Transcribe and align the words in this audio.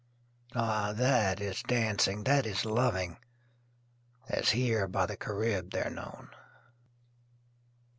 Ah! 0.55 0.93
that 0.93 1.39
is 1.39 1.61
dancing, 1.61 2.23
that 2.23 2.47
is 2.47 2.65
loving, 2.65 3.17
As 4.27 4.49
here 4.49 4.87
by 4.87 5.05
the 5.05 5.15
Carib 5.15 5.69
they're 5.69 5.91
known. 5.91 6.31